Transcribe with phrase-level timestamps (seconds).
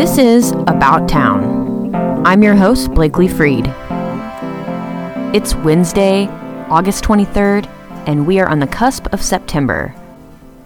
[0.00, 1.94] This is About Town.
[2.24, 3.66] I'm your host, Blakely Freed.
[5.34, 6.26] It's Wednesday,
[6.70, 7.66] August 23rd,
[8.06, 9.94] and we are on the cusp of September.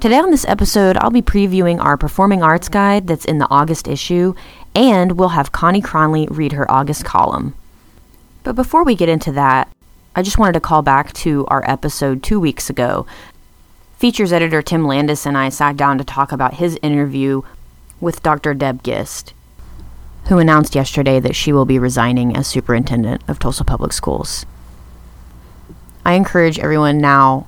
[0.00, 3.86] Today on this episode, I'll be previewing our performing arts guide that's in the August
[3.86, 4.32] issue,
[4.74, 7.54] and we'll have Connie Cronley read her August column.
[8.44, 9.70] But before we get into that,
[10.16, 13.04] I just wanted to call back to our episode two weeks ago.
[13.98, 17.42] Features editor Tim Landis and I sat down to talk about his interview
[18.00, 18.54] with Dr.
[18.54, 19.34] Deb Gist,
[20.28, 24.46] who announced yesterday that she will be resigning as superintendent of Tulsa Public Schools.
[26.04, 27.46] I encourage everyone now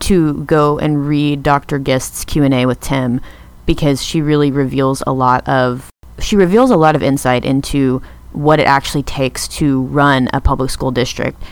[0.00, 1.78] to go and read Dr.
[1.78, 3.20] Gist's Q&A with Tim
[3.64, 8.00] because she really reveals a lot of she reveals a lot of insight into
[8.32, 11.42] what it actually takes to run a public school district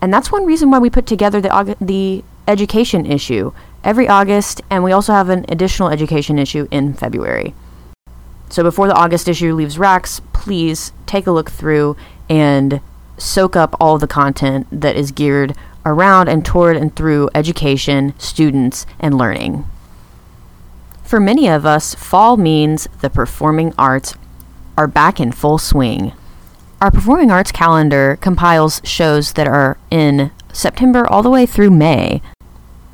[0.00, 3.52] and that's one reason why we put together the, the education issue
[3.84, 7.54] every August, and we also have an additional education issue in February.
[8.48, 11.96] So before the August issue leaves racks, please take a look through
[12.28, 12.80] and
[13.18, 15.54] soak up all the content that is geared
[15.84, 19.64] around and toward and through education, students, and learning.
[21.02, 24.14] For many of us, fall means the performing arts
[24.76, 26.12] are back in full swing.
[26.80, 32.22] Our performing arts calendar compiles shows that are in September all the way through May,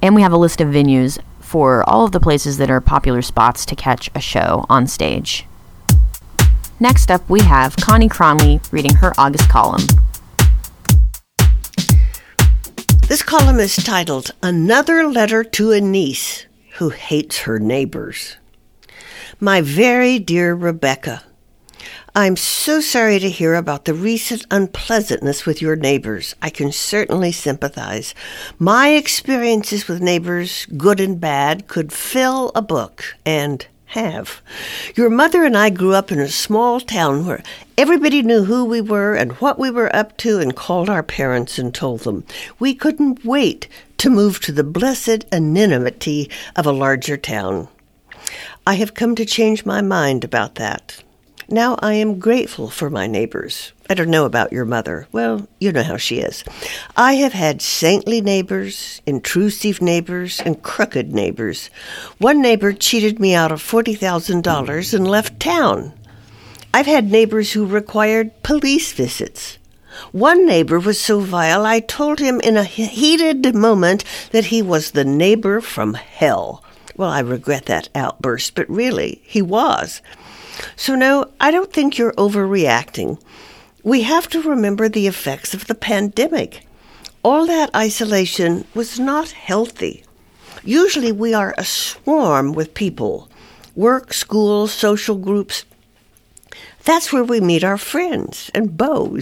[0.00, 3.22] and we have a list of venues for all of the places that are popular
[3.22, 5.46] spots to catch a show on stage.
[6.80, 9.82] Next up, we have Connie Cronley reading her August column.
[13.06, 16.46] This column is titled Another Letter to a Niece
[16.78, 18.36] Who Hates Her Neighbors.
[19.38, 21.22] My very dear Rebecca,
[22.16, 26.36] I'm so sorry to hear about the recent unpleasantness with your neighbors.
[26.40, 28.14] I can certainly sympathize.
[28.56, 34.42] My experiences with neighbors, good and bad, could fill a book and have.
[34.94, 37.42] Your mother and I grew up in a small town where
[37.76, 41.58] everybody knew who we were and what we were up to and called our parents
[41.58, 42.22] and told them.
[42.60, 43.66] We couldn't wait
[43.98, 47.66] to move to the blessed anonymity of a larger town.
[48.64, 51.02] I have come to change my mind about that.
[51.48, 53.72] Now I am grateful for my neighbors.
[53.90, 55.06] I don't know about your mother.
[55.12, 56.42] Well, you know how she is.
[56.96, 61.68] I have had saintly neighbors, intrusive neighbors, and crooked neighbors.
[62.18, 65.92] One neighbor cheated me out of $40,000 and left town.
[66.72, 69.58] I've had neighbors who required police visits.
[70.12, 74.90] One neighbor was so vile, I told him in a heated moment that he was
[74.90, 76.64] the neighbor from hell.
[76.96, 80.00] Well, I regret that outburst, but really, he was.
[80.76, 83.20] So, no, I don't think you're overreacting.
[83.82, 86.66] We have to remember the effects of the pandemic.
[87.22, 90.04] All that isolation was not healthy.
[90.62, 93.28] Usually, we are a swarm with people
[93.74, 95.64] work, school, social groups.
[96.84, 99.18] That's where we meet our friends and beaux.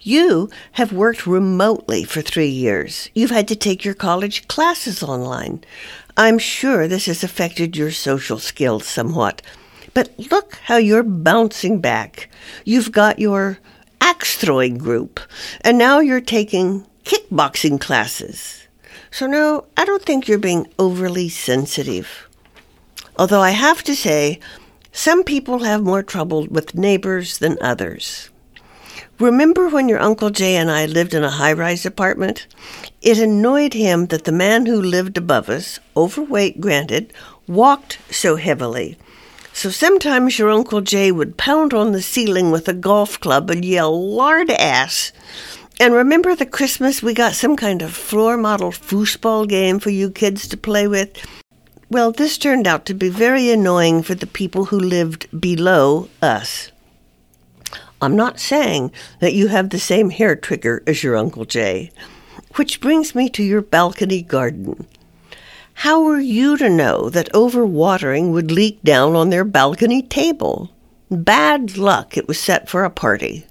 [0.00, 3.08] You have worked remotely for three years.
[3.14, 5.64] You've had to take your college classes online.
[6.16, 9.42] I'm sure this has affected your social skills somewhat.
[9.94, 12.28] But look how you're bouncing back.
[12.64, 13.58] You've got your
[14.00, 15.18] axe throwing group,
[15.62, 18.68] and now you're taking kickboxing classes.
[19.10, 22.28] So, no, I don't think you're being overly sensitive.
[23.16, 24.40] Although I have to say,
[24.92, 28.30] some people have more trouble with neighbors than others.
[29.18, 32.46] Remember when your Uncle Jay and I lived in a high rise apartment?
[33.02, 37.12] It annoyed him that the man who lived above us, overweight granted,
[37.46, 38.98] walked so heavily
[39.54, 43.64] so sometimes your Uncle Jay would pound on the ceiling with a golf club and
[43.64, 45.12] yell, Lard ass!
[45.78, 50.10] And remember the Christmas we got some kind of floor model foosball game for you
[50.10, 51.24] kids to play with?
[51.88, 56.72] Well, this turned out to be very annoying for the people who lived below us.
[58.04, 61.90] I'm not saying that you have the same hair trigger as your Uncle Jay.
[62.56, 64.86] Which brings me to your balcony garden.
[65.72, 70.70] How were you to know that overwatering would leak down on their balcony table?
[71.10, 73.46] Bad luck it was set for a party.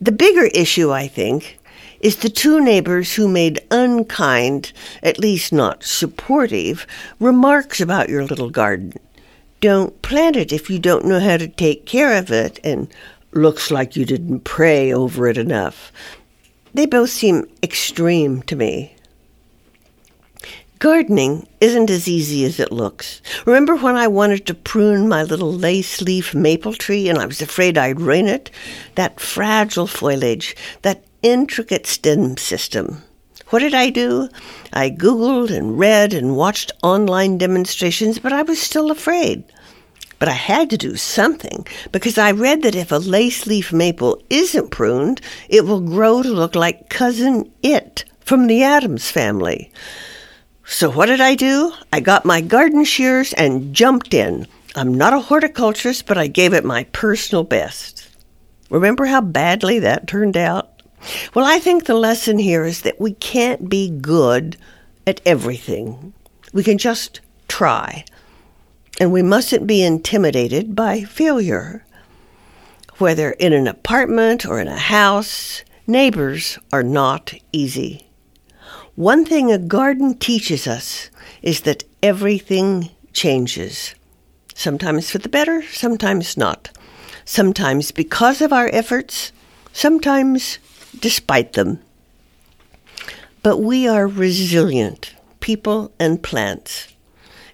[0.00, 1.58] The bigger issue, I think,
[2.00, 6.86] is the two neighbors who made unkind, at least not supportive,
[7.18, 8.92] remarks about your little garden.
[9.60, 12.88] Don't plant it if you don't know how to take care of it, and
[13.32, 15.92] looks like you didn't pray over it enough.
[16.74, 18.94] They both seem extreme to me.
[20.78, 23.20] Gardening isn't as easy as it looks.
[23.46, 27.42] Remember when I wanted to prune my little lace leaf maple tree and I was
[27.42, 28.50] afraid I'd ruin it?
[28.94, 33.02] That fragile foliage, that intricate stem system.
[33.48, 34.28] What did I do?
[34.72, 39.42] I Googled and read and watched online demonstrations, but I was still afraid.
[40.18, 44.22] But I had to do something because I read that if a lace leaf maple
[44.28, 49.70] isn't pruned, it will grow to look like Cousin It from the Addams family.
[50.64, 51.72] So what did I do?
[51.92, 54.46] I got my garden shears and jumped in.
[54.74, 58.08] I'm not a horticulturist, but I gave it my personal best.
[58.70, 60.82] Remember how badly that turned out?
[61.34, 64.56] Well, I think the lesson here is that we can't be good
[65.06, 66.12] at everything.
[66.52, 68.04] We can just try.
[69.00, 71.84] And we mustn't be intimidated by failure.
[72.98, 78.08] Whether in an apartment or in a house, neighbors are not easy.
[78.96, 81.10] One thing a garden teaches us
[81.42, 83.94] is that everything changes.
[84.54, 86.70] Sometimes for the better, sometimes not.
[87.24, 89.30] Sometimes because of our efforts,
[89.72, 90.58] sometimes
[90.98, 91.78] despite them.
[93.44, 96.88] But we are resilient, people and plants.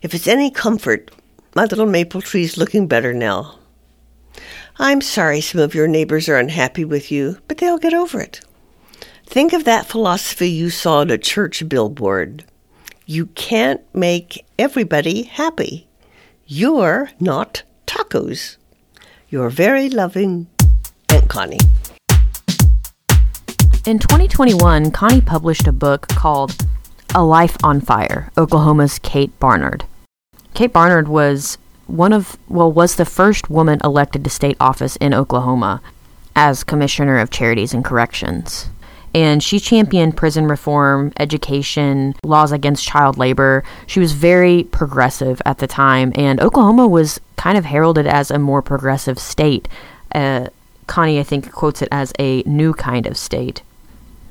[0.00, 1.10] If it's any comfort,
[1.54, 3.58] my little maple tree's looking better now.
[4.76, 8.40] I'm sorry some of your neighbors are unhappy with you, but they'll get over it.
[9.24, 12.44] Think of that philosophy you saw on a church billboard.
[13.06, 15.86] You can't make everybody happy.
[16.46, 18.56] You're not tacos.
[19.28, 20.48] Your very loving
[21.08, 21.60] Aunt Connie.
[23.86, 26.56] In 2021, Connie published a book called
[27.14, 29.84] A Life on Fire Oklahoma's Kate Barnard.
[30.54, 35.12] Kate Barnard was one of, well, was the first woman elected to state office in
[35.12, 35.82] Oklahoma
[36.34, 38.70] as Commissioner of Charities and Corrections.
[39.14, 43.62] And she championed prison reform, education, laws against child labor.
[43.86, 48.38] She was very progressive at the time, and Oklahoma was kind of heralded as a
[48.38, 49.68] more progressive state.
[50.12, 50.48] Uh,
[50.88, 53.62] Connie, I think, quotes it as a new kind of state.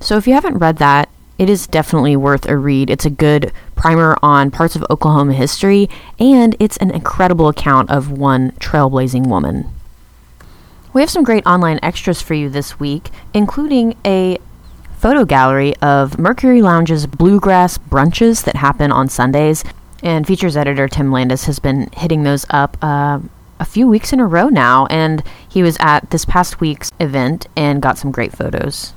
[0.02, 2.90] So if you haven't read that, it is definitely worth a read.
[2.90, 3.54] It's a good
[3.84, 9.68] primer on parts of Oklahoma history, and it's an incredible account of one trailblazing woman.
[10.94, 14.38] We have some great online extras for you this week, including a
[15.00, 19.66] photo gallery of Mercury Lounge's bluegrass brunches that happen on Sundays.
[20.02, 23.20] And features editor Tim Landis has been hitting those up uh,
[23.60, 27.48] a few weeks in a row now, and he was at this past week's event
[27.58, 28.94] and got some great photos.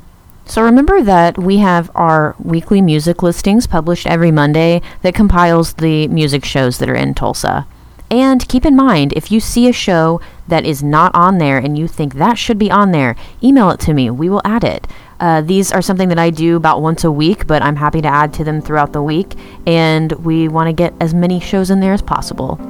[0.49, 6.07] So remember that we have our weekly music listings published every Monday that compiles the
[6.07, 7.67] music shows that are in Tulsa.
[8.11, 11.77] And keep in mind, if you see a show that is not on there and
[11.77, 14.09] you think that should be on there, email it to me.
[14.11, 14.87] We will add it.
[15.19, 18.09] Uh, these are something that I do about once a week, but I'm happy to
[18.09, 19.35] add to them throughout the week,
[19.67, 22.61] and we want to get as many shows in there as possible.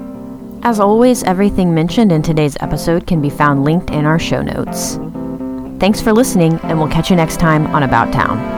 [0.62, 4.99] As always, everything mentioned in today's episode can be found linked in our show notes.
[5.78, 8.55] Thanks for listening, and we'll catch you next time on About Town.